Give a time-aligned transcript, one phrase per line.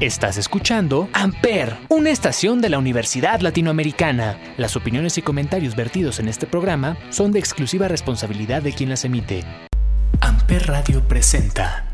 [0.00, 4.38] Estás escuchando Amper, una estación de la Universidad Latinoamericana.
[4.56, 9.04] Las opiniones y comentarios vertidos en este programa son de exclusiva responsabilidad de quien las
[9.04, 9.44] emite.
[10.22, 11.84] Amper Radio presenta.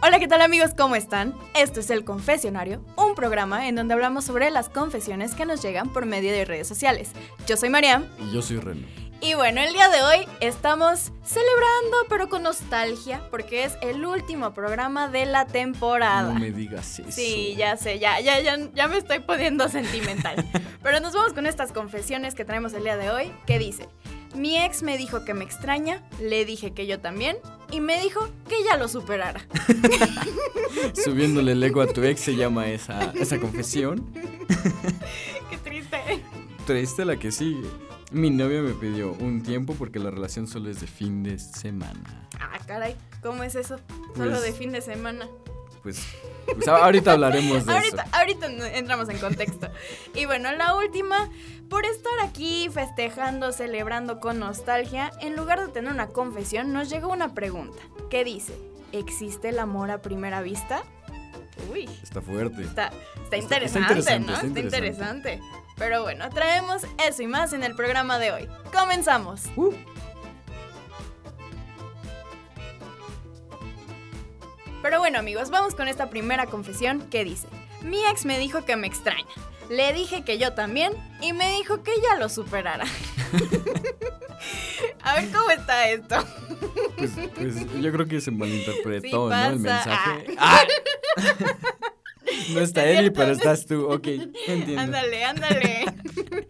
[0.00, 0.70] Hola, ¿qué tal amigos?
[0.74, 1.34] ¿Cómo están?
[1.54, 5.92] Esto es El Confesionario, un programa en donde hablamos sobre las confesiones que nos llegan
[5.92, 7.10] por medio de redes sociales.
[7.46, 8.06] Yo soy Mariam.
[8.20, 8.86] Y yo soy Reno.
[9.24, 14.52] Y bueno, el día de hoy estamos celebrando, pero con nostalgia, porque es el último
[14.52, 16.32] programa de la temporada.
[16.32, 17.12] No me digas eso.
[17.12, 20.44] Sí, ya sé, ya, ya, ya, ya me estoy poniendo sentimental.
[20.82, 23.88] pero nos vamos con estas confesiones que traemos el día de hoy, que dice,
[24.34, 27.36] mi ex me dijo que me extraña, le dije que yo también,
[27.70, 29.46] y me dijo que ya lo superara.
[31.04, 34.04] Subiéndole el ego a tu ex se llama esa, esa confesión.
[35.48, 36.24] Qué triste.
[36.66, 37.68] Triste la que sigue.
[38.12, 42.28] Mi novia me pidió un tiempo porque la relación solo es de fin de semana.
[42.38, 43.78] Ah, caray, ¿cómo es eso?
[44.16, 45.26] Solo Pues- de fin de semana.
[45.82, 46.00] Pues,
[46.46, 48.16] pues ahorita hablaremos de Ahorita, eso.
[48.16, 49.68] ahorita entramos en contexto.
[50.14, 51.28] y bueno, la última,
[51.68, 57.08] por estar aquí festejando, celebrando con nostalgia, en lugar de tener una confesión, nos llegó
[57.12, 58.54] una pregunta que dice,
[58.92, 60.84] ¿existe el amor a primera vista?
[61.72, 62.62] Uy, Está fuerte.
[62.62, 62.92] está,
[63.24, 64.34] está Está- interesante, está interesante, ¿no?
[64.34, 65.40] está Está interesante.
[65.82, 68.48] Pero bueno, traemos eso y más en el programa de hoy.
[68.72, 69.46] Comenzamos.
[69.56, 69.74] Uh.
[74.80, 77.48] Pero bueno amigos, vamos con esta primera confesión que dice,
[77.80, 79.26] mi ex me dijo que me extraña,
[79.70, 82.84] le dije que yo también y me dijo que ya lo superara.
[85.02, 86.24] A ver cómo está esto.
[86.96, 89.46] Pues, pues yo creo que se malinterpretó, Sí ¿no?
[89.46, 90.36] El mensaje.
[90.38, 90.62] ¡Ah!
[92.50, 93.12] no está cierto.
[93.14, 93.90] pero estás tú.
[93.90, 94.06] Ok,
[94.46, 94.80] entiendo.
[94.80, 95.84] Ándale, ándale.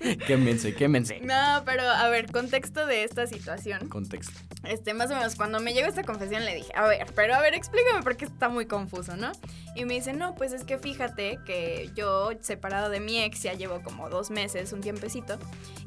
[0.26, 1.20] Quémense, quémense.
[1.20, 3.88] No, pero a ver, contexto de esta situación.
[3.88, 4.38] Contexto.
[4.64, 7.40] Este, más o menos, cuando me llegó esta confesión le dije, a ver, pero a
[7.40, 9.32] ver, explícame porque está muy confuso, ¿no?
[9.74, 13.54] Y me dice, no, pues es que fíjate que yo, separado de mi ex, ya
[13.54, 15.38] llevo como dos meses, un tiempecito,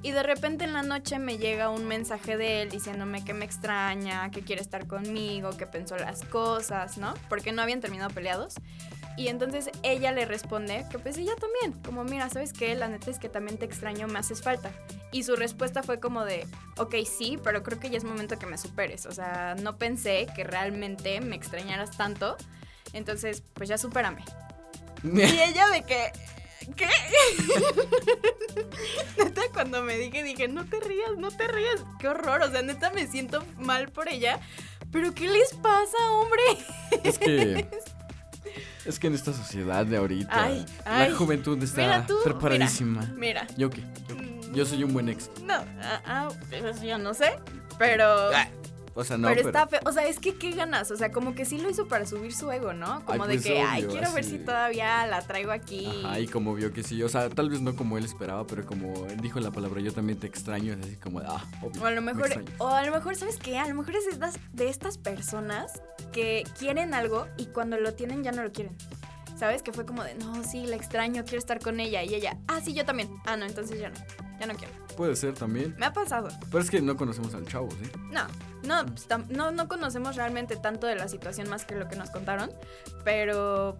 [0.02, 3.46] y de repente en la noche me llega un mensaje de él diciéndome que me
[3.46, 7.14] extraña, que quiere estar conmigo, que pensó las cosas, ¿no?
[7.30, 8.56] Porque no habían terminado peleados.
[9.18, 12.76] Y entonces ella le responde que pues ella también, como mira, ¿sabes qué?
[12.76, 14.72] La neta es que también te extraño, me haces falta.
[15.12, 16.46] Y su respuesta fue como de,
[16.78, 19.06] ok, sí, pero creo que ya es momento que me superes.
[19.06, 22.36] O sea, no pensé que realmente me extrañaras tanto.
[22.92, 24.24] Entonces, pues ya supérame.
[25.04, 26.12] Y ella de que,
[26.76, 26.90] ¿qué?
[29.24, 31.84] neta, cuando me dije, dije, no te rías, no te rías.
[32.00, 34.40] Qué horror, o sea, neta me siento mal por ella.
[34.92, 36.44] Pero ¿qué les pasa, hombre?
[37.04, 37.70] Es que.
[38.86, 40.44] Es que en esta sociedad de ahorita.
[40.44, 41.10] Ay, ay.
[41.10, 43.02] La juventud está Mira tú, preparadísima.
[43.16, 43.82] Mira, ¿Yo qué?
[44.08, 44.16] Yo,
[44.54, 45.30] yo soy un buen ex.
[45.44, 47.36] no, ah, ah, eso yo no sé,
[47.78, 48.06] pero...
[48.34, 48.48] Ah,
[48.98, 49.50] O sea, no, pero, pero.
[49.50, 49.80] está feo.
[49.86, 50.90] O sea, es que qué ganas.
[50.90, 53.04] O sea, como que sí lo hizo para subir su ego, ¿no?
[53.04, 55.88] Como Ay, de pues, que, ay, quiero ver si todavía la traigo aquí.
[56.04, 58.66] Ajá, y como vio que sí, o sea, tal vez no como él esperaba, pero
[58.66, 61.84] como él dijo la palabra yo también te extraño, es así como, ah, obvio.
[61.84, 63.60] O a lo me mejor, o a lo mejor, ¿sabes qué?
[63.60, 65.82] A lo mejor es de estas, de estas personas
[66.14, 68.76] que quieren algo y cuando lo tienen ya no lo quieren.
[69.38, 69.62] ¿Sabes?
[69.62, 72.02] Que fue como de, no, sí, la extraño, quiero estar con ella.
[72.04, 73.10] Y ella, ah, sí, yo también.
[73.26, 74.25] Ah, no, entonces ya no.
[74.40, 74.74] Ya no quiero.
[74.98, 75.76] Puede ser también.
[75.78, 76.30] Me ha pasado.
[76.50, 77.92] Pero es que no conocemos al chavo, ¿sí?
[78.12, 78.28] No,
[78.64, 82.10] no, pues, no, no conocemos realmente tanto de la situación más que lo que nos
[82.10, 82.52] contaron,
[83.04, 83.78] pero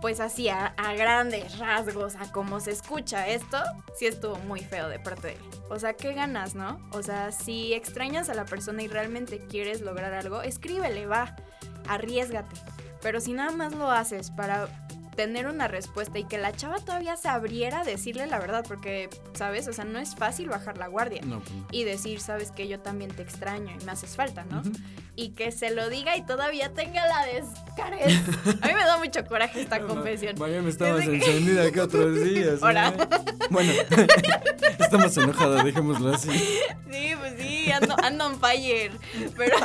[0.00, 3.58] pues así, a, a grandes rasgos, a cómo se escucha esto,
[3.98, 5.40] sí estuvo muy feo de parte de él.
[5.70, 6.80] O sea, ¿qué ganas, no?
[6.92, 11.34] O sea, si extrañas a la persona y realmente quieres lograr algo, escríbele, va,
[11.88, 12.54] arriesgate.
[13.02, 14.68] Pero si nada más lo haces para
[15.18, 19.10] tener una respuesta y que la chava todavía se abriera a decirle la verdad, porque,
[19.34, 19.66] ¿sabes?
[19.66, 22.78] O sea, no es fácil bajar la guardia No, pues y decir, sabes que yo
[22.78, 24.62] también te extraño y me haces falta, ¿no?
[25.16, 28.16] Y que se lo diga y todavía tenga la descarez.
[28.62, 30.36] A mí me da mucho coraje esta confesión.
[30.38, 32.54] Me estabas Desde que- encendida que otros días.
[32.54, 32.58] ¿eh?
[32.62, 32.94] Ahora.
[33.50, 33.72] Bueno,
[34.78, 36.30] estamos enojadas, dejémoslo así.
[36.30, 38.92] Sí, pues sí, ando, ando on fire.
[39.36, 39.56] Pero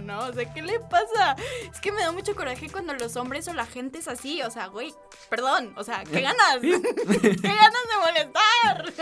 [0.00, 0.20] ¿no?
[0.26, 1.36] O sea, ¿qué le pasa?
[1.72, 4.42] Es que me da mucho coraje cuando los hombres o la gente es así.
[4.42, 4.94] O sea, güey,
[5.28, 5.74] perdón.
[5.76, 6.56] O sea, ¿qué ganas?
[6.60, 8.92] ¿Qué ganas de molestar?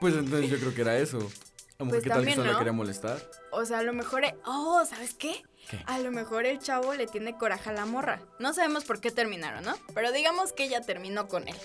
[0.00, 1.18] Pues entonces yo creo que era eso.
[1.18, 2.58] A lo mejor Pues que tal vez ¿no?
[2.58, 3.30] quería molestar.
[3.50, 4.22] O sea, a lo mejor.
[4.44, 5.42] Oh, ¿sabes qué?
[5.68, 5.82] ¿Qué?
[5.86, 8.20] A lo mejor el chavo le tiene coraje a la morra.
[8.38, 9.74] No sabemos por qué terminaron, ¿no?
[9.94, 11.56] Pero digamos que ella terminó con él.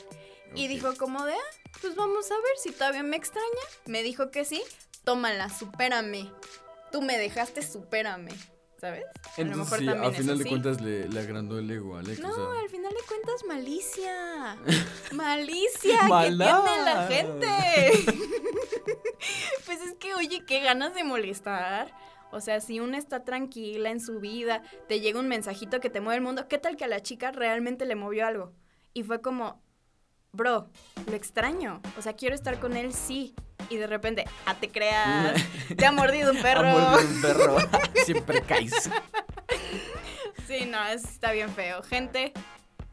[0.56, 3.45] Y dijo como de, ah, pues vamos a ver si todavía me extraña.
[3.85, 4.62] Me dijo que sí.
[5.03, 6.31] Tómala, supérame.
[6.91, 8.31] Tú me dejaste, supérame.
[8.79, 9.06] ¿Sabes?
[9.06, 11.95] a lo Entonces mejor sí, también al final de cuentas le, le agrandó el ego
[11.95, 12.19] a Alex.
[12.19, 14.57] No, o sea, al final de cuentas, malicia.
[15.13, 17.47] Malicia que tiene la gente.
[19.65, 21.91] pues es que, oye, qué ganas de molestar.
[22.31, 26.01] O sea, si una está tranquila en su vida, te llega un mensajito que te
[26.01, 28.53] mueve el mundo, ¿qué tal que a la chica realmente le movió algo?
[28.94, 29.63] Y fue como,
[30.33, 30.69] bro,
[31.07, 31.81] lo extraño.
[31.97, 33.33] O sea, quiero estar con él, sí.
[33.69, 35.34] Y de repente, ah, te creas,
[35.75, 36.68] te ha mordido un perro.
[36.68, 37.58] Ha mordido un perro.
[38.06, 38.90] Siempre caes.
[40.48, 41.84] Sí, no, está bien feo.
[41.84, 42.31] Gente,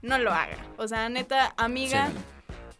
[0.02, 0.56] no lo haga.
[0.76, 2.14] O sea, neta, amiga, Sí.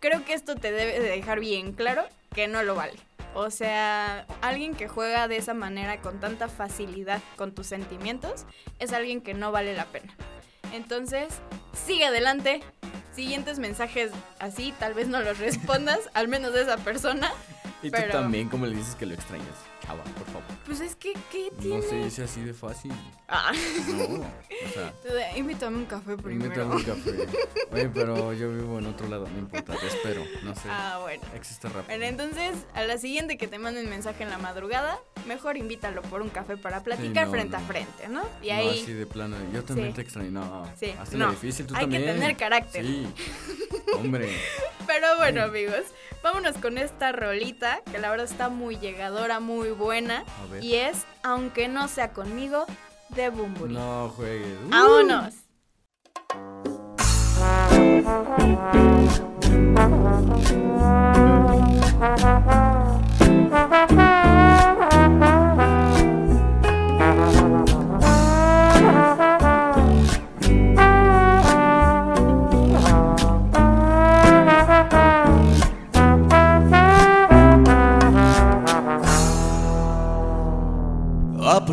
[0.01, 2.05] creo que esto te debe de dejar bien claro
[2.35, 2.95] que no lo vale.
[3.37, 8.47] O sea, alguien que juega de esa manera con tanta facilidad con tus sentimientos
[8.79, 10.13] es alguien que no vale la pena.
[10.73, 11.29] Entonces,
[11.87, 12.61] sigue adelante.
[13.15, 14.11] Siguientes mensajes
[14.41, 17.33] así, tal vez no los respondas, al menos de esa persona.
[17.85, 19.47] Y Pero- tú también, como le dices que lo extrañas.
[19.85, 20.43] Chava, por favor.
[20.65, 21.77] Pues es que, ¿qué tiene?
[21.77, 22.91] No se dice así de fácil.
[23.29, 23.53] Ah,
[23.89, 24.23] No.
[24.25, 24.93] O sea,
[25.37, 26.47] invítame un café primero.
[26.47, 27.11] invítame un café.
[27.73, 30.23] Oye, pero yo vivo en otro lado, no importa, te espero.
[30.43, 30.63] No sé.
[30.71, 31.23] Ah, bueno.
[31.35, 31.85] Existe rápido.
[31.87, 36.23] Bueno, entonces, a la siguiente que te manden mensaje en la madrugada, mejor invítalo por
[36.23, 37.63] un café para platicar no, frente no.
[37.63, 38.23] a frente, ¿no?
[38.43, 39.37] Y No, ahí, así de plano.
[39.53, 39.95] Yo también Sí.
[39.97, 40.31] te extraño.
[40.31, 41.27] No, Sí, hazte no.
[41.27, 42.15] lo difícil, tú Hay que también.
[42.21, 42.87] tener carácter.
[42.87, 43.07] Sí.
[43.99, 44.31] Hombre.
[44.95, 45.87] Pero bueno, amigos,
[46.23, 50.23] vámonos con esta rolita, que la verdad está muy llegadora, muy buena.
[50.61, 52.65] Y es Aunque no sea conmigo,
[53.09, 53.75] de Bumburi.
[53.75, 54.47] No juegues.
[54.47, 54.69] Uh.
[54.69, 55.35] ¡Vámonos!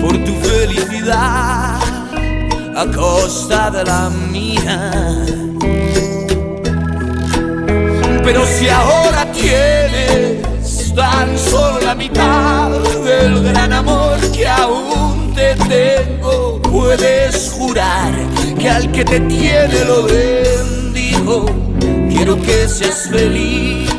[0.00, 1.80] por tu felicidad
[2.76, 4.92] a costa de la mía.
[8.24, 10.46] Pero si ahora tienes
[10.94, 12.70] tan solo la mitad
[13.04, 18.12] del gran amor que aún te tengo, puedes jurar
[18.58, 21.46] que al que te tiene lo bendigo.
[22.10, 23.95] Quiero que seas feliz.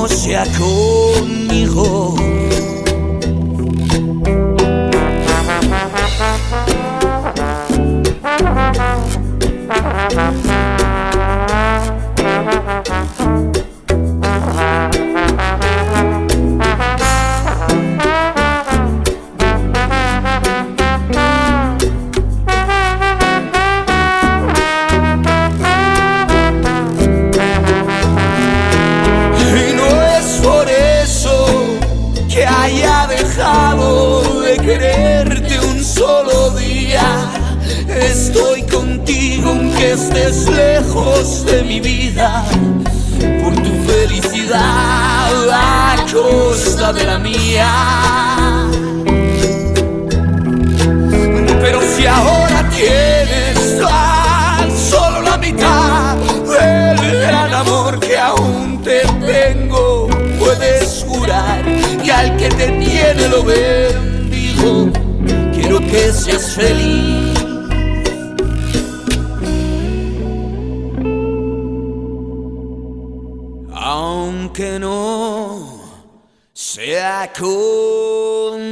[0.00, 2.14] No sea conmigo.
[57.60, 61.62] Amor que aún te tengo, puedes jurar
[62.02, 64.90] que al que te tiene lo bendigo.
[65.52, 67.38] Quiero que seas feliz.
[73.74, 75.80] Aunque no
[76.54, 78.70] sea conmigo.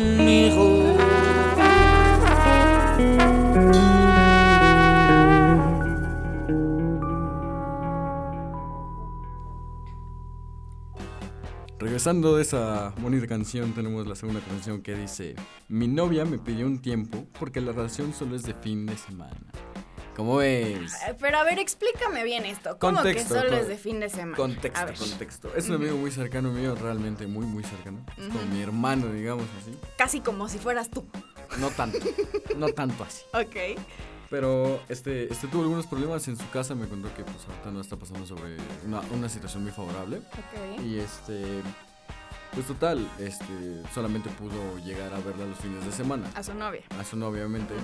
[11.99, 15.35] Regresando de esa bonita canción, tenemos la segunda canción que dice:
[15.67, 19.35] Mi novia me pidió un tiempo porque la relación solo es de fin de semana.
[20.15, 20.93] ¿Cómo ves?
[21.21, 22.79] Pero a ver, explícame bien esto.
[22.79, 24.37] ¿Cómo Contexto, que solo es de fin de semana?
[24.37, 25.51] Contexto, contexto.
[25.57, 28.07] Es un amigo muy cercano mío, realmente muy, muy cercano.
[28.17, 28.55] Es como Ujú.
[28.55, 29.77] mi hermano, digamos así.
[29.97, 31.05] Casi como si fueras tú.
[31.59, 31.99] No tanto,
[32.57, 33.25] no tanto así.
[33.35, 33.77] Ok.
[34.31, 36.77] Pero este, este tuvo algunos problemas en su casa.
[36.77, 40.19] Me contó que pues ahorita no está pasando sobre una, una situación muy favorable.
[40.19, 40.85] Ok.
[40.85, 41.63] Y este,
[42.53, 46.31] pues total, este, solamente pudo llegar a verla los fines de semana.
[46.35, 46.83] A su novia.
[46.99, 47.75] A su novia, obviamente.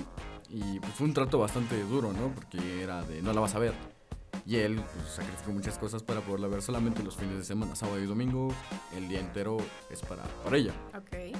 [0.49, 2.33] Y pues fue un trato bastante duro, ¿no?
[2.33, 3.73] Porque era de no la vas a ver.
[4.45, 7.99] Y él pues, sacrificó muchas cosas para poderla ver solamente los fines de semana, sábado
[7.99, 8.53] y domingo.
[8.95, 9.57] El día entero
[9.89, 10.73] es para, para ella.
[10.95, 11.35] Ok.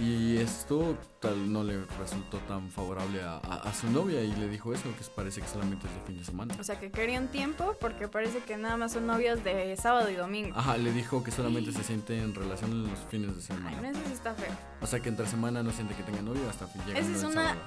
[0.00, 4.48] Y esto tal no le resultó tan favorable a, a- a su novia y le
[4.48, 6.56] dijo eso, que parece que solamente es de fin de semana.
[6.58, 10.08] O sea, que quería un tiempo porque parece que nada más son novios de sábado
[10.08, 10.56] y domingo.
[10.56, 13.80] Ajá, le dijo que solamente se siente en relación en los fines de Ay, semana.
[13.82, 14.52] no, eso sí está feo.
[14.80, 17.22] O sea que entre semana no siente que tenga novio hasta fin llega Esa es
[17.24, 17.60] una- sábado.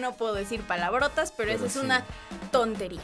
[0.00, 2.04] No puedo decir palabrotas, pero, Pero eso es una
[2.50, 3.02] tontería.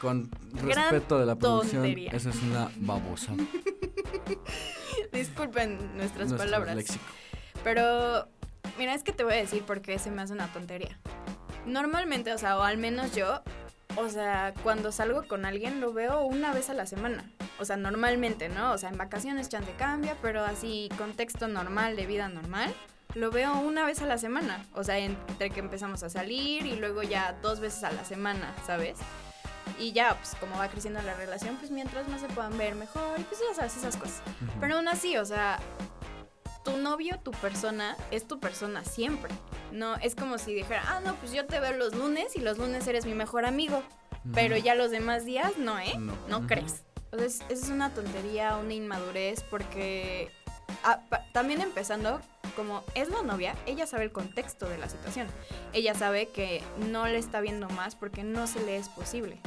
[0.00, 2.10] Con Gran respeto de la producción, tontería.
[2.10, 3.34] esa es una babosa.
[5.12, 6.74] Disculpen nuestras Nuestro palabras.
[6.76, 7.04] léxico.
[7.64, 8.28] Pero,
[8.78, 10.98] mira, es que te voy a decir por qué se me hace una tontería.
[11.66, 13.42] Normalmente, o sea, o al menos yo,
[13.96, 17.30] o sea, cuando salgo con alguien lo veo una vez a la semana.
[17.58, 18.72] O sea, normalmente, ¿no?
[18.72, 22.74] O sea, en vacaciones chance cambia, pero así, contexto normal, de vida normal,
[23.14, 24.64] lo veo una vez a la semana.
[24.74, 28.54] O sea, entre que empezamos a salir y luego ya dos veces a la semana,
[28.66, 28.98] ¿sabes?
[29.78, 33.20] Y ya, pues como va creciendo la relación, pues mientras más se puedan ver mejor
[33.20, 34.22] y pues ya sabes esas cosas.
[34.60, 35.58] Pero aún así, o sea,
[36.64, 39.32] tu novio, tu persona, es tu persona siempre.
[39.72, 42.58] No, es como si dijera, ah, no, pues yo te veo los lunes y los
[42.58, 43.82] lunes eres mi mejor amigo.
[44.34, 45.94] Pero ya los demás días no, ¿eh?
[45.98, 46.14] No.
[46.28, 46.84] No crees.
[47.10, 50.30] Entonces, es una tontería, una inmadurez, porque
[50.84, 51.00] ah,
[51.32, 52.20] también empezando,
[52.54, 55.26] como es la novia, ella sabe el contexto de la situación.
[55.72, 59.40] Ella sabe que no le está viendo más porque no se le es posible.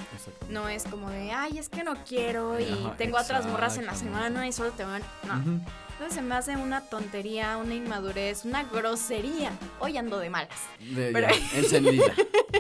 [0.50, 3.86] No es como de, ay, es que no quiero y Ajá, tengo otras morras en
[3.86, 5.02] la semana y solo te van.
[5.26, 5.40] No.
[5.40, 5.62] Ujú.
[5.96, 9.52] Entonces se me hace una tontería, una inmadurez, una grosería.
[9.80, 10.60] Hoy ando de malas.
[10.80, 12.14] De- Pero- ya, encendida.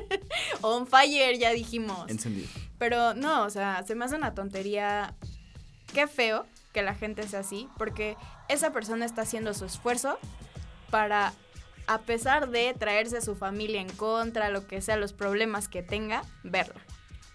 [0.61, 2.09] On fire, ya dijimos.
[2.09, 2.47] encendida.
[2.77, 5.13] Pero no, o sea, se me hace una tontería.
[5.93, 8.17] Qué feo que la gente sea así, porque
[8.49, 10.17] esa persona está haciendo su esfuerzo
[10.89, 11.33] para,
[11.87, 15.83] a pesar de traerse a su familia en contra, lo que sea, los problemas que
[15.83, 16.81] tenga, verla.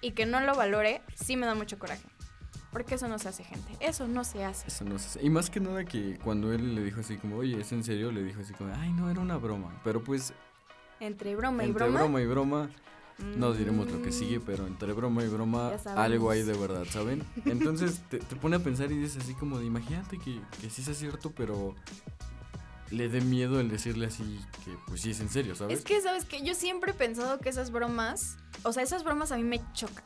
[0.03, 2.07] Y que no lo valore, sí me da mucho coraje.
[2.73, 3.77] Porque eso no se hace, gente.
[3.81, 4.69] Eso no se hace.
[4.69, 5.21] Eso no sé.
[5.25, 8.13] Y más que nada que cuando él le dijo así como, oye, ¿es en serio?
[8.13, 9.73] Le dijo así como, ay, no, era una broma.
[9.83, 10.33] Pero pues,
[11.01, 11.99] Entre broma y entre broma.
[12.01, 12.71] broma y broma,
[13.37, 16.85] no diremos lo que mm, sigue, pero entre broma y broma, algo hay de verdad,
[16.89, 17.23] ¿saben?
[17.45, 20.83] Entonces te, te pone a pensar y dices así como de, imagínate que, que sí
[20.83, 21.75] sea cierto, pero
[22.91, 25.79] le dé miedo el decirle así que pues sí es en serio, ¿sabes?
[25.79, 29.33] Es que, ¿sabes que Yo siempre he pensado que esas bromas, o sea, esas bromas
[29.33, 30.05] a mí me chocan.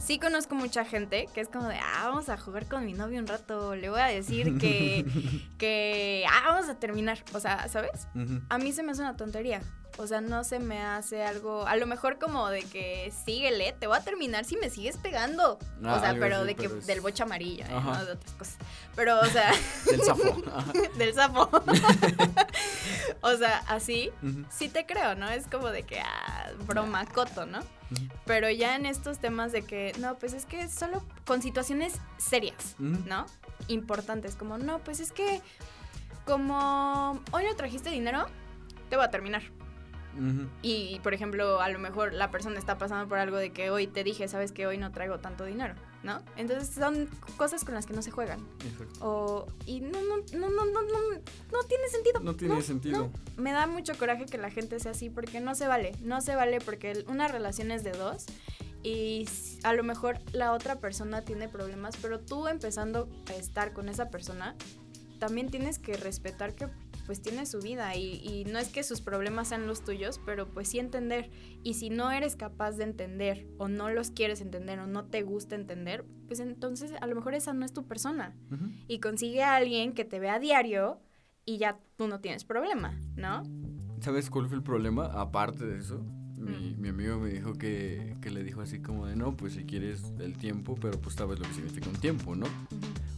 [0.00, 3.20] Sí conozco mucha gente que es como de, ah, vamos a jugar con mi novio
[3.20, 5.06] un rato, le voy a decir que,
[5.58, 7.22] que, ah, vamos a terminar.
[7.34, 8.08] O sea, ¿sabes?
[8.48, 9.62] A mí se me hace una tontería.
[9.98, 13.86] O sea, no se me hace algo, a lo mejor como de que síguele, te
[13.86, 15.58] voy a terminar si me sigues pegando.
[15.84, 17.68] Ah, o sea, pero así, de que pero es- del boche amarillo, ¿eh?
[17.70, 18.56] No de otras cosas.
[18.96, 19.52] Pero, o sea,
[19.86, 20.00] Del.
[20.54, 20.72] Ajá.
[20.96, 21.50] del sapo.
[23.22, 24.10] o sea, así,
[24.50, 25.28] sí te creo, ¿no?
[25.28, 27.60] Es como de que, ah, broma, coto, ¿no?
[28.24, 32.76] Pero ya en estos temas de que, no, pues es que solo con situaciones serias.
[32.78, 33.26] ¿no?
[33.68, 35.40] Importantes, como, no, pues es que
[36.24, 38.26] como hoy no trajiste dinero,
[38.88, 39.42] te voy a terminar.
[40.16, 40.48] Ujú.
[40.62, 43.86] Y, por ejemplo, a lo mejor la persona está pasando por algo de que hoy
[43.86, 46.20] te dije, sabes que hoy no traigo tanto dinero, ¿no?
[46.36, 48.40] Entonces son cosas con las que no se juegan.
[48.64, 48.98] Exacto.
[49.00, 50.98] O, y no, no, no, no, no, no,
[51.52, 52.20] no tiene sentido.
[52.20, 53.10] No tiene sentido.
[53.36, 56.34] Me da mucho coraje que la gente sea así porque no se vale, no se
[56.34, 58.26] vale porque una relación es de dos
[58.82, 59.28] y
[59.62, 64.10] a lo mejor la otra persona tiene problemas, pero tú empezando a estar con esa
[64.10, 64.56] persona,
[65.18, 66.68] también tienes que respetar que
[67.10, 70.46] pues tiene su vida y, y no es que sus problemas sean los tuyos, pero
[70.46, 71.28] pues sí entender.
[71.64, 75.22] Y si no eres capaz de entender o no los quieres entender o no te
[75.22, 78.66] gusta entender, pues entonces a lo mejor esa no es tu persona Ujú.
[78.86, 81.00] y consigue a alguien que te vea a diario
[81.44, 83.42] y ya tú no tienes problema, ¿no?
[84.00, 85.06] ¿Sabes cuál fue el problema?
[85.06, 85.98] Aparte de eso,
[86.38, 86.80] mi, Mm.
[86.80, 90.14] mi amigo me dijo que, que le dijo así como de, no, pues si quieres
[90.20, 92.46] el tiempo, pero pues sabes lo que significa un tiempo, ¿no?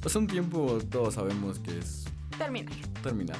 [0.03, 2.07] O sea, un tiempo todos sabemos que es
[2.39, 2.73] Terminar.
[3.03, 3.37] terminar.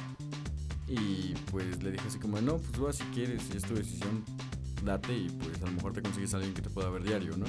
[0.87, 4.23] Y pues le dije así como, no, pues va si quieres, si es tu decisión,
[4.83, 7.37] date y pues a lo mejor te consigues a alguien que te pueda ver diario,
[7.37, 7.45] ¿no?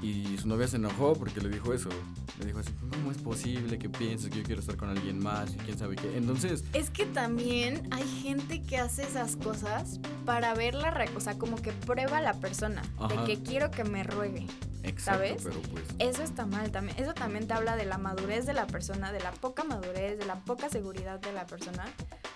[0.00, 1.88] Y su novia se enojó porque le dijo eso.
[2.38, 5.54] Le dijo así, ¿cómo es posible que pienses que yo quiero estar con alguien más
[5.54, 6.16] y quién sabe qué?
[6.16, 11.38] Entonces, Es que también hay gente que hace esas cosas para ver la o sea,
[11.38, 13.08] como que prueba a la persona Ajá.
[13.08, 14.46] de que quiero que me ruegue.
[14.84, 15.42] Exacto, ¿Sabes?
[15.44, 15.84] pero pues...
[15.98, 16.98] Eso está mal también.
[16.98, 20.26] Eso también te habla de la madurez de la persona, de la poca madurez, de
[20.26, 21.84] la poca seguridad de la persona.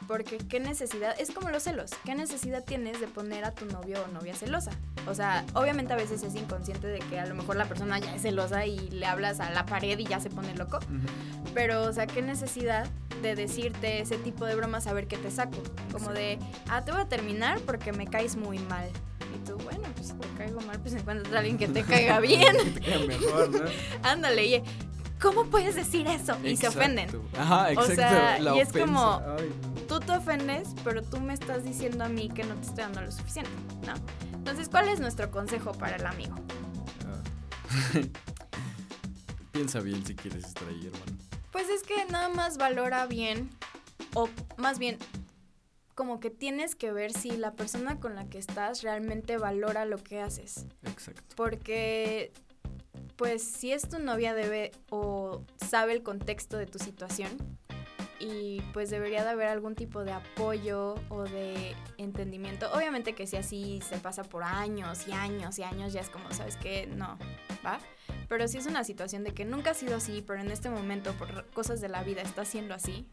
[0.07, 3.99] Porque qué necesidad, es como los celos, ¿qué necesidad tienes de poner a tu novio
[4.05, 4.71] o novia celosa?
[5.09, 8.15] O sea, obviamente a veces es inconsciente de que a lo mejor la persona ya
[8.15, 10.79] es celosa y le hablas a la pared y ya se pone loco.
[11.55, 12.89] Pero, o sea, qué necesidad
[13.23, 15.63] de decirte ese tipo de bromas a ver qué te saco.
[15.93, 16.39] Como de,
[16.69, 18.91] ah, te voy a terminar porque me caes muy mal.
[19.47, 22.57] Tú, bueno, pues si te caigo mal, pues encuentras a alguien que te caiga bien.
[22.57, 23.61] Que te queda mejor, ¿no?
[24.03, 24.63] Ándale, y
[25.21, 26.37] ¿cómo puedes decir eso?
[26.45, 27.09] Y se ofenden.
[27.39, 27.95] Ajá, exacto.
[27.95, 28.87] sea, la y es ofensa.
[28.87, 29.53] como- Ay,
[29.89, 33.03] Tú te ofendes, pero tú me estás diciendo a mí que no te estoy dando
[33.03, 33.51] lo suficiente,
[33.87, 33.95] ¿no?
[34.37, 36.35] Entonces, ¿cuál es nuestro consejo para el amigo?
[37.07, 38.01] Ah.
[39.53, 41.17] Piensa bien si quieres estar ahí, hermano.
[41.53, 43.49] Pues es que nada más valora bien,
[44.15, 44.99] o más bien,
[45.97, 49.97] como que tienes que ver si la persona con la que estás realmente valora lo
[49.97, 50.67] que haces.
[50.85, 51.23] Exacto.
[51.35, 52.33] Porque,
[53.17, 57.31] pues, si es tu novia, debe o sabe el contexto de tu situación.
[58.19, 62.71] Y pues debería de haber algún tipo de apoyo o de entendimiento.
[62.73, 66.31] Obviamente que si así se pasa por años y años y años, ya es como,
[66.33, 66.87] ¿sabes qué?
[66.87, 67.19] No,
[67.65, 67.79] ¿va?
[68.27, 71.13] Pero si es una situación de que nunca ha sido así, pero en este momento
[71.13, 73.07] por cosas de la vida está siendo así,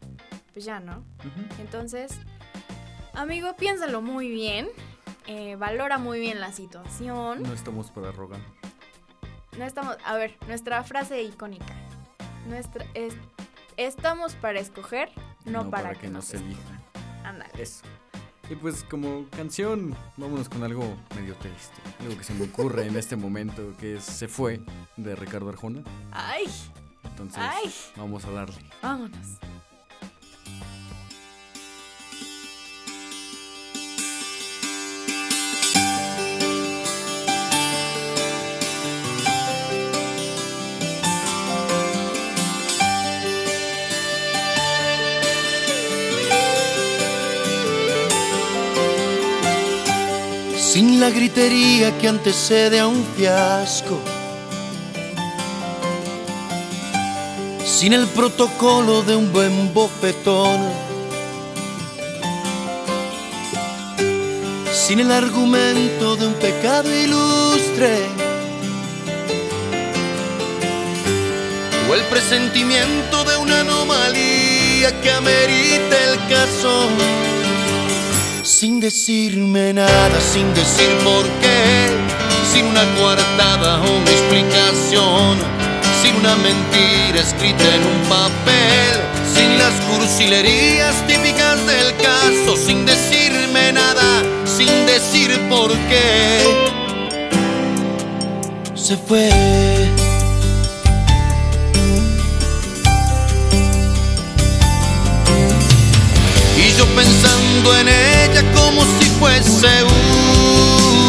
[0.54, 1.04] pues ya, ¿no?
[1.18, 1.60] Ujú.
[1.60, 2.18] Entonces,
[3.14, 4.68] amigo, piénsalo muy bien.
[5.26, 7.42] eh, valora muy bien la situación.
[7.42, 8.40] No estamos para rogar.
[9.58, 11.74] No estamos, a ver, nuestra frase icónica.
[12.48, 13.14] Nuestra es
[13.76, 15.08] estamos para escoger,
[15.44, 16.46] no, para, que nos escojan.
[16.52, 16.82] elijan.
[17.24, 17.50] Ándale.
[17.62, 17.82] Eso.
[18.50, 20.82] Y pues como canción, vámonos con algo
[21.16, 21.76] medio triste.
[22.00, 24.60] Algo que se me ocurre en este momento, que es Se fue,
[24.98, 25.82] de Ricardo Arjona.
[26.12, 26.44] Ay,
[27.04, 27.74] Entonces, Ay.
[27.96, 28.58] vamos a darle.
[28.82, 29.16] vámonos.
[50.74, 53.96] Sin la gritería que antecede a un fiasco,
[57.64, 60.58] sin el protocolo de un buen bofetón,
[64.72, 68.08] sin el argumento de un pecado ilustre,
[71.88, 76.88] o el presentimiento de una anomalía que amerita el caso
[78.44, 81.88] sin decirme nada, sin decir por qué,
[82.52, 85.38] sin una coartada o una explicación,
[86.02, 89.00] sin una mentira escrita en un papel,
[89.34, 96.44] sin las cursilerías típicas del caso, sin decirme nada, sin decir por qué.
[98.74, 99.83] Se fue.
[106.76, 109.84] Yo pensando en ella como si fuese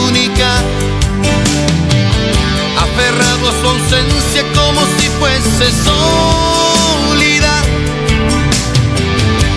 [0.08, 0.62] única,
[2.78, 7.63] aferrado a su ausencia como si fuese sólida,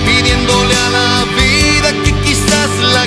[0.07, 3.07] pidiéndole a la vida que quizás la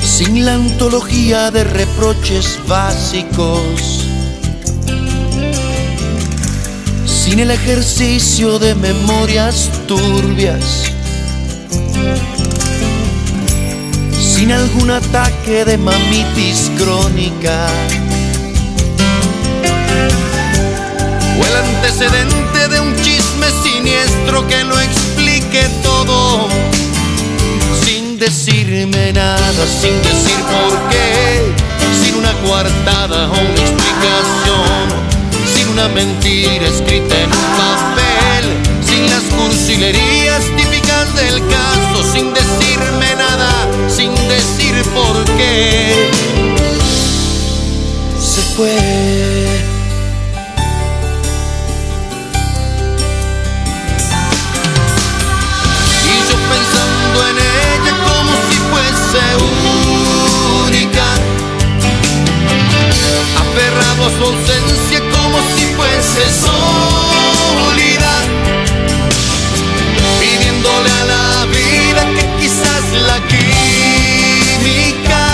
[0.00, 4.06] sin la antología de reproches básicos,
[7.04, 10.84] sin el ejercicio de memorias turbias,
[14.18, 17.68] sin algún ataque de mamitis crónica.
[21.88, 26.46] antecedente de un chisme siniestro que lo explique todo.
[27.84, 31.52] Sin decirme nada, sin decir por qué,
[32.02, 34.88] sin una coartada o una explicación,
[35.54, 38.44] sin una mentira escrita en un papel,
[38.86, 46.10] sin las cursilerías típicas del caso, sin decirme nada, sin decir por qué.
[48.20, 49.37] Se fue.
[59.10, 59.24] Fuese
[60.66, 61.06] única,
[63.40, 68.14] aferrado a su ausencia como si fuese sólida,
[70.20, 75.24] pidiéndole a la vida que quizás la química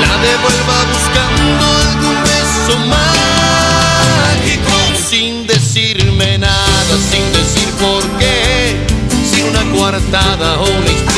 [0.00, 4.74] la devuelva buscando algún beso mágico
[5.08, 8.76] sin decirme nada, sin decir por qué,
[9.30, 11.13] sin una coartada o una una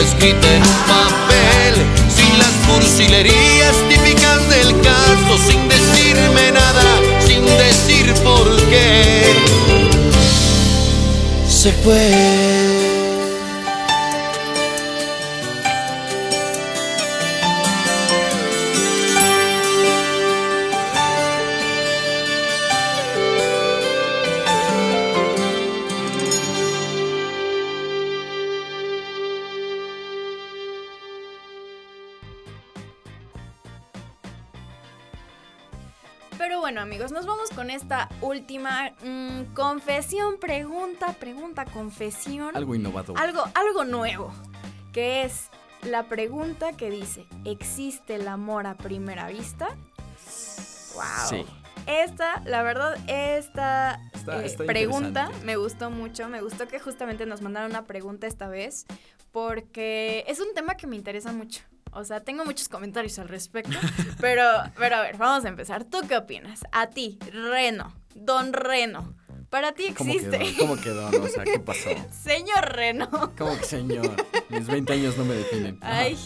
[0.00, 1.74] escrita en papel,
[2.14, 6.82] sin las cursilerías típicas del caso, sin decirme nada,
[7.26, 9.22] sin decir por qué.
[11.48, 12.45] Se fue.
[39.54, 42.56] Confesión, pregunta, pregunta, confesión.
[42.56, 43.18] Algo innovador.
[43.18, 44.32] algo, algo nuevo,
[44.92, 45.48] que es
[45.82, 49.68] la pregunta que dice, ¿existe el amor a primera vista?
[50.94, 51.04] Wow.
[51.28, 51.46] Sí.
[51.86, 56.28] Esta, la verdad, esta Está- eh, está pregunta me gustó mucho.
[56.28, 58.86] Me gustó que justamente nos mandaron una pregunta esta vez,
[59.30, 61.62] porque es un tema que me interesa mucho.
[61.92, 63.78] O sea, tengo muchos comentarios al respecto,
[64.20, 64.42] pero,
[64.76, 65.84] pero a ver, vamos a empezar.
[65.84, 66.62] ¿Tú qué opinas?
[66.72, 69.14] A ti, Reno, Don Reno,
[69.50, 70.38] para ti ¿Cómo existe.
[70.38, 70.58] quedó?
[70.58, 71.10] ¿Cómo quedó?
[71.10, 71.90] No, o sea, ¿qué pasó?
[72.22, 73.08] Señor Reno.
[73.36, 74.14] ¿Cómo que señor?
[74.48, 75.78] Mis 20 años no me definen.
[75.80, 76.18] Ay,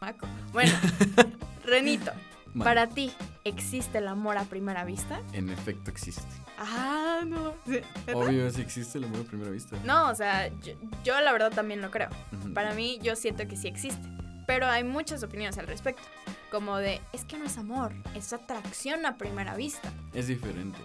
[0.00, 0.26] maco.
[0.52, 0.72] Bueno,
[1.64, 2.12] Renito,
[2.54, 2.64] Man.
[2.64, 3.12] para ti,
[3.44, 5.20] ¿existe el amor a primera vista?
[5.32, 6.22] En efecto existe.
[6.58, 7.54] Ah, no.
[7.66, 7.88] ¿Neta?
[8.14, 9.76] Obvio, sí existe el amor a primera vista.
[9.84, 10.72] No, o sea, yo,
[11.04, 12.08] yo la verdad también lo creo.
[12.40, 12.52] Ujú.
[12.54, 14.08] Para mí, yo siento que sí existe.
[14.46, 16.02] Pero hay muchas opiniones al respecto.
[16.50, 19.92] Como de, es que no es amor, es atracción a primera vista.
[20.14, 20.78] Es diferente.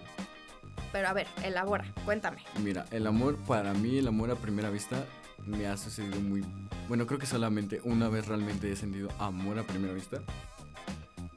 [0.94, 2.44] Pero a ver, elabora, cuéntame.
[2.62, 5.04] Mira, el amor, para mí, el amor a primera vista
[5.44, 6.46] me ha sucedido muy.
[6.86, 10.22] Bueno, creo que solamente una vez realmente he sentido amor a primera vista.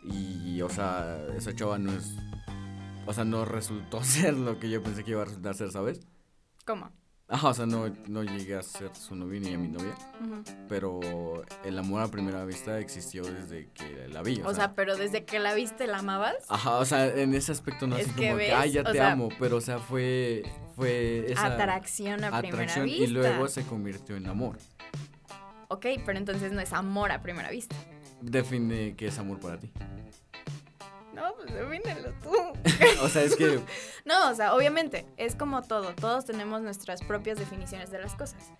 [0.03, 2.15] Y, o sea, esa chava no es.
[3.07, 6.01] O sea, no resultó ser lo que yo pensé que iba a resultar ser, ¿sabes?
[6.63, 6.91] ¿Cómo?
[7.29, 9.93] Ajá, o sea, no, no llegué a ser su novia ni a mi novia.
[10.69, 14.41] Pero el amor a primera vista existió desde que la vi.
[14.45, 16.35] O sea, pero desde que la viste, ¿la amabas?
[16.47, 18.85] Ajá, o sea, en ese aspecto no Es así que como que, ay, ya o
[18.85, 20.43] te sea, amo, pero o sea, fue,
[20.77, 23.03] fue esa atracción a primera atracción vista.
[23.03, 24.57] y luego se convirtió en amor.
[25.67, 27.75] Ok, pero entonces no es amor a primera vista.
[28.21, 29.69] Define qué es amor para ti.
[31.17, 32.31] No, pues defínelo tú.
[33.03, 33.59] o sea, es que
[34.05, 35.93] No, o sea, obviamente, es como todo.
[35.95, 38.51] Todos tenemos nuestras propias definiciones de las cosas.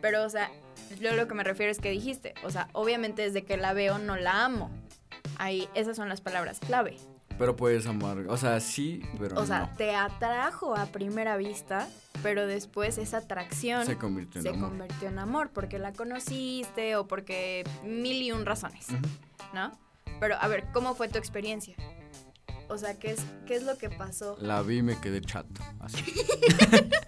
[0.00, 0.50] Pero, o sea,
[0.98, 2.34] yo lo que me refiero es que dijiste.
[2.42, 4.70] O sea, obviamente desde que la veo no la amo.
[5.38, 6.96] Ahí, esas son las palabras clave.
[7.38, 11.86] pero puedes amar, o sea, sí, pero O sea, te atrajo a primera vista,
[12.22, 14.68] pero después esa atracción Se convirtió en se amor.
[14.70, 18.86] convirtió en amor porque la conociste o porque mil y un razones.
[19.52, 19.72] ¿no?
[20.20, 21.74] Pero a ver, ¿cómo fue tu experiencia?
[22.68, 24.36] O sea, ¿qué es, qué es lo que pasó?
[24.40, 25.62] La vi y me quedé chato.
[25.80, 26.04] Así.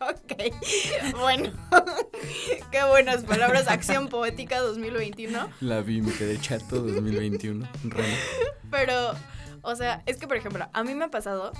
[0.00, 1.52] Ok, bueno,
[2.72, 7.68] qué buenas palabras, acción poética 2021, La vi y me quedé chato 2021.
[7.84, 8.16] Reno.
[8.68, 9.12] pero,
[9.62, 11.52] o sea, es que por ejemplo, a mí me ha pasado,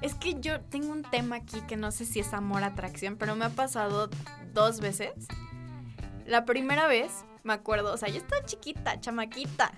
[0.00, 3.36] es que yo tengo un tema aquí que no sé si es amor, atracción, pero
[3.36, 4.08] me ha pasado
[4.54, 5.12] dos veces.
[6.24, 9.72] La primera vez, me acuerdo, o sea, yo estaba chiquita, chamaquita,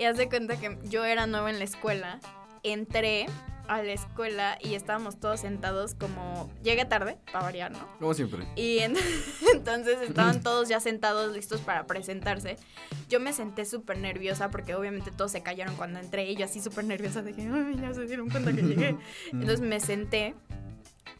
[0.00, 2.18] y haz de cuenta que yo era nueva en la escuela,
[2.62, 3.26] entré
[3.68, 7.78] a la escuela y estábamos todos sentados como, llegué tarde, para variar, ¿no?
[8.00, 8.44] Como siempre.
[8.56, 8.96] Y en-
[9.54, 12.56] entonces estaban todos ya sentados listos para presentarse.
[13.08, 16.60] Yo me senté súper nerviosa porque obviamente todos se callaron cuando entré y yo así
[16.60, 18.96] súper nerviosa que "Ay, ya se dieron cuenta que llegué.
[19.32, 20.34] Entonces me senté,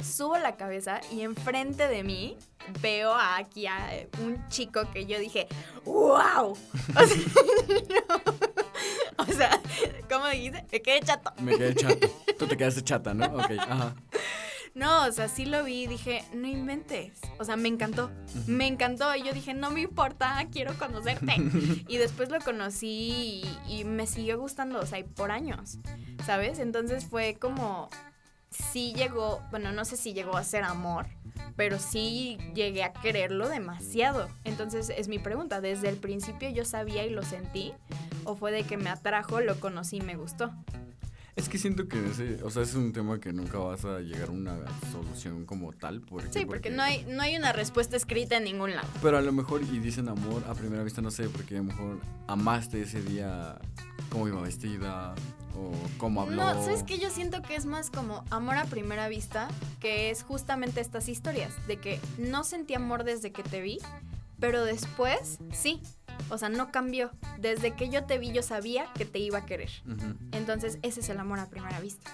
[0.03, 2.37] subo la cabeza y enfrente de mí
[2.83, 3.77] veo a aquí a
[4.25, 5.47] un chico que yo dije,
[5.85, 6.51] ¡wow!
[6.53, 6.57] O
[7.07, 7.17] sea,
[9.29, 9.61] o sea,
[10.09, 10.65] ¿cómo dijiste?
[10.71, 11.33] Me quedé chato.
[11.41, 12.09] Me quedé chato.
[12.39, 13.27] Tú te quedaste chata, ¿no?
[13.27, 13.95] Ok, ajá.
[14.75, 17.19] No, o sea, sí lo vi y dije, no inventes.
[17.39, 18.11] O sea, me encantó.
[18.47, 19.15] Me encantó.
[19.17, 21.35] Y yo dije, no me importa, quiero conocerte.
[21.89, 25.79] y después lo conocí y, y me siguió gustando, o sea, y por años,
[26.25, 26.61] ¿sabes?
[26.61, 27.91] Entonces fue como,
[28.51, 31.07] sí llegó, bueno, no sé si llegó a ser amor,
[31.61, 34.31] pero sí llegué a quererlo demasiado.
[34.45, 37.75] Entonces es mi pregunta, ¿desde el principio yo sabía y lo sentí?
[38.25, 40.55] ¿O fue de que me atrajo, lo conocí y me gustó?
[41.37, 44.31] Es que siento que ese, o sea, es un tema que nunca vas a llegar
[44.31, 44.57] a una
[44.91, 46.01] solución como tal.
[46.01, 48.89] Porque, Sí, porque no hay, no hay una respuesta escrita en ningún lado.
[49.03, 51.65] Pero a lo mejor, y dicen amor a primera vista, no sé, porque a lo
[51.65, 53.59] mejor amaste ese día
[54.09, 55.15] cómo iba vestida
[55.57, 56.37] o cómo habló.
[56.37, 56.99] No, ¿sabes qué?
[56.99, 59.49] Yo siento que es más como amor a primera vista,
[59.81, 63.79] que es justamente estas historias, de que no sentí amor desde que te vi,
[64.39, 65.81] pero después sí.
[66.29, 67.11] O sea, no cambió.
[67.39, 69.71] Desde que yo te vi, yo sabía que te iba a querer.
[70.33, 72.11] Entonces, ese es el amor a primera vista.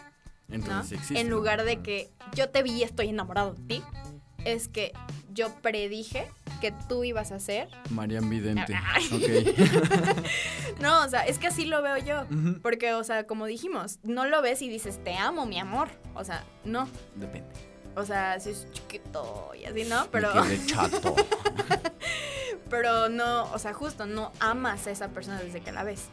[0.48, 1.20] Entonces existe.
[1.20, 3.82] en lugar de que yo te vi y estoy enamorado de ti,
[4.46, 4.92] es que
[5.32, 6.30] yo predije
[6.60, 7.68] que tú ibas a ser.
[7.90, 8.74] Marian Vidente.
[8.74, 9.06] Ay.
[9.12, 10.24] Ok.
[10.80, 12.26] No, o sea, es que así lo veo yo.
[12.62, 15.88] Porque, o sea, como dijimos, no lo ves y dices, te amo, mi amor.
[16.14, 16.86] O sea, no.
[17.14, 17.48] Depende.
[17.96, 20.06] O sea, si es chiquito y así, ¿no?
[20.12, 21.16] Pero, Me quedé chato.
[22.68, 26.08] pero no, o sea, justo no amas a esa persona desde que la ves.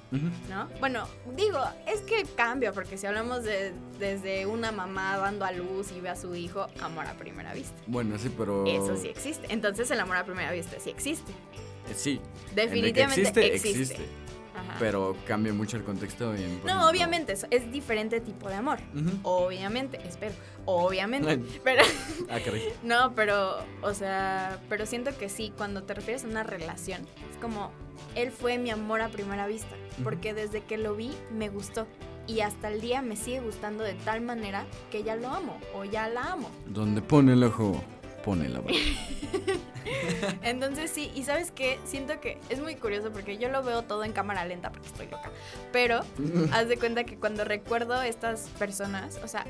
[0.50, 0.68] ¿no?
[0.80, 5.92] Bueno, digo, es que cambia, porque si hablamos de desde una mamá dando a luz
[5.92, 7.76] y ve a su hijo, amor a primera vista.
[7.88, 8.66] Bueno, sí, pero.
[8.66, 9.48] Eso sí existe.
[9.50, 11.32] Entonces el amor a primera vista sí existe.
[11.32, 12.22] Eh, Sí.
[12.56, 13.54] Definitivamente existe.
[13.54, 14.23] existe, existe.
[14.56, 14.76] Ajá.
[14.80, 16.34] Pero cambia mucho el contexto.
[16.66, 18.80] no, obviamente, es, es diferente tipo de amor.
[19.24, 20.34] Obviamente, espero.
[20.66, 21.30] Obviamente.
[21.30, 21.62] Ay.
[21.64, 21.84] Pero,
[22.30, 22.70] Ah, caray.
[22.84, 27.38] no, pero, o sea, pero siento que sí, cuando te refieres a una relación, es
[27.42, 27.72] como,
[28.16, 29.76] él fue mi amor a primera vista.
[30.04, 31.88] Porque desde que lo vi, me gustó.
[32.26, 35.84] Y hasta el día me sigue gustando de tal manera que ya lo amo o
[35.84, 36.50] ya la amo.
[36.66, 37.84] Donde pone el ojo,
[38.24, 38.78] pone la bala.
[40.42, 44.04] Entonces sí, y sabes qué, siento que es muy curioso porque yo lo veo todo
[44.04, 45.32] en cámara lenta porque estoy loca.
[45.72, 46.02] Pero
[46.52, 49.46] haz de cuenta que cuando recuerdo estas personas, o sea,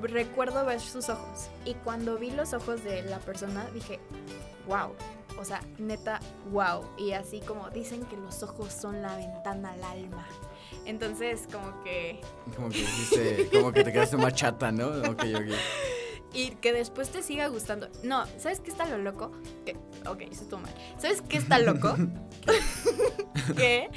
[0.00, 1.48] recuerdo ver sus ojos.
[1.64, 4.00] Y cuando vi los ojos de la persona, dije,
[4.66, 4.94] wow.
[5.38, 6.82] O sea, neta, wow.
[6.96, 10.26] Y así como dicen que los ojos son la ventana al alma.
[10.86, 12.20] Entonces, como que...
[12.54, 14.88] Como que dijiste, como que te quedaste más chata, ¿no?
[14.88, 15.50] Ok, ok.
[16.32, 17.88] Y que después te siga gustando.
[18.02, 19.32] No, ¿sabes qué está lo loco?
[19.64, 20.74] Que, ok, eso estuvo mal.
[20.98, 21.96] ¿Sabes qué está loco?
[23.56, 23.88] que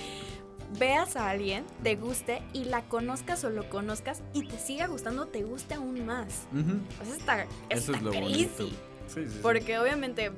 [0.77, 5.27] veas a alguien, te guste y la conozcas o lo conozcas y te siga gustando,
[5.27, 6.43] te guste aún más.
[7.01, 8.23] O sea, está, Eso es lo crazy.
[8.23, 8.67] bonito.
[8.67, 9.39] Sí, sí, sí.
[9.41, 10.31] Porque obviamente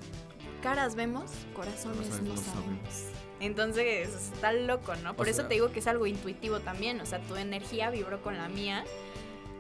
[0.63, 3.06] caras vemos, corazones Corazones no sabemos.
[3.41, 5.15] Entonces está loco, ¿no?
[5.15, 7.01] Por O eso sea- te digo que es algo intuitivo también.
[7.01, 8.84] O sea, tu energía vibró con la mía.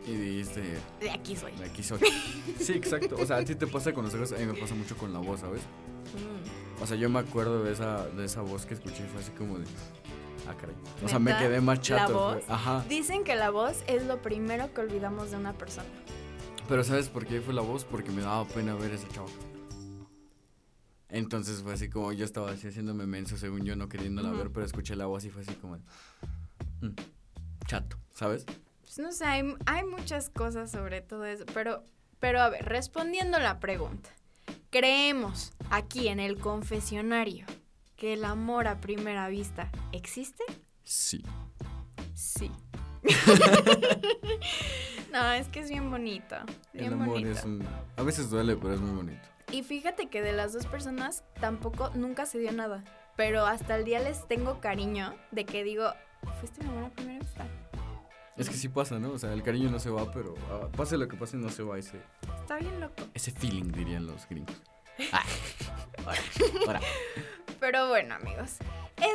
[0.07, 1.51] Y dijiste, De aquí soy.
[1.53, 1.99] de aquí soy.
[2.59, 3.15] Sí, exacto.
[3.19, 5.13] O sea, a ti te pasa con los ojos, a mí me pasa mucho con
[5.13, 5.61] la voz, ¿sabes?
[5.61, 6.81] Mm.
[6.83, 9.31] O sea, yo me acuerdo de esa, de esa voz que escuché y fue así
[9.31, 9.65] como de.
[10.47, 10.75] Ah, caray.
[11.03, 12.13] O sea, me quedé más ¿La chato.
[12.13, 12.43] fue- voz?
[12.49, 12.83] Ajá.
[12.89, 15.87] Dicen que la voz es lo primero que olvidamos de una persona.
[16.67, 17.85] Pero ¿sabes por qué fue la voz?
[17.85, 19.27] Porque me daba pena ver a ese chavo.
[21.09, 24.37] Entonces fue así como yo estaba así haciéndome menso, según yo, no queriéndola Ujú.
[24.37, 25.75] ver, pero escuché la voz y fue así como.
[26.81, 26.95] "Mm,
[27.67, 28.45] chato, ¿sabes?
[28.93, 31.81] Pues no sé, hay, hay muchas cosas sobre todo eso, pero,
[32.19, 34.09] pero a ver, respondiendo la pregunta,
[34.69, 37.45] ¿creemos aquí en el confesionario
[37.95, 40.43] que el amor a primera vista existe?
[40.83, 41.23] Sí.
[42.13, 42.51] Sí.
[45.13, 46.35] no, es que es bien bonito.
[46.73, 47.31] Bien El amor bonito.
[47.31, 47.65] es un.
[47.95, 49.25] A veces duele, pero es muy bonito.
[49.53, 52.83] Y fíjate que de las dos personas tampoco nunca se dio nada.
[53.15, 55.93] Pero hasta el día les tengo cariño de que digo,
[56.41, 57.47] fuiste mi amor a primera vista.
[58.37, 59.11] Es que sí pasa, ¿no?
[59.11, 61.63] O sea, el cariño no se va, pero ah, pase lo que pase, no se
[61.63, 61.99] va ese,
[62.39, 63.03] Está bien loco.
[63.13, 64.55] ese feeling, dirían los gringos.
[65.11, 65.23] Ah.
[66.05, 66.19] Ahora,
[66.67, 66.79] ahora.
[67.59, 68.57] Pero bueno, amigos,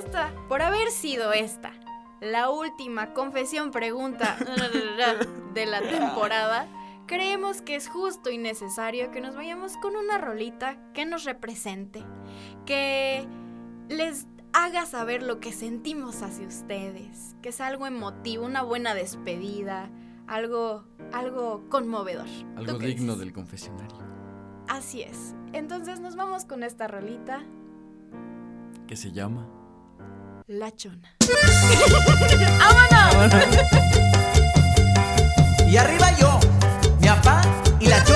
[0.01, 1.73] esta, por haber sido esta,
[2.21, 4.37] la última confesión pregunta
[5.55, 6.69] de la temporada,
[7.07, 12.05] creemos que es justo y necesario que nos vayamos con una rolita que nos represente,
[12.65, 13.27] que
[13.89, 14.27] les
[14.57, 19.91] haga saber lo que sentimos hacia ustedes, que es algo emotivo, una buena despedida,
[20.27, 22.25] algo, algo conmovedor.
[22.27, 23.19] ¿Tú Algo digno dices?
[23.19, 23.99] del confesionario.
[24.67, 25.35] Así es.
[25.53, 27.43] Entonces nos vamos con esta rolita,
[28.87, 29.47] Que se llama.
[30.47, 31.15] La Chona.
[35.69, 36.39] Y arriba yo,
[37.01, 37.43] mi papá
[37.81, 38.16] y la chona.